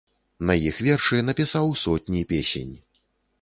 [0.49, 2.73] На іх вершы напісаў сотні песень.